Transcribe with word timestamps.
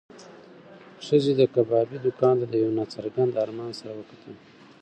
ښځې 1.05 1.31
د 1.37 1.41
کبابي 1.53 1.97
دوکان 2.05 2.35
ته 2.39 2.45
د 2.49 2.53
یو 2.63 2.71
نا 2.77 2.85
څرګند 2.95 3.31
ارمان 3.43 3.71
سره 3.79 3.91
وکتل. 3.95 4.35